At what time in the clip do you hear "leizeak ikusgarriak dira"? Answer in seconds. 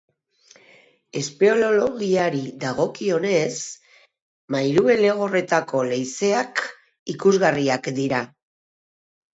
5.93-8.29